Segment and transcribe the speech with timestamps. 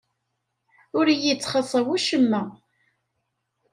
[0.97, 2.41] Ur iyi-ttxaṣṣa wacemma.